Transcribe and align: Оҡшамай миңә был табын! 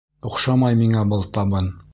Оҡшамай 0.29 0.79
миңә 0.81 1.05
был 1.13 1.25
табын! 1.39 1.75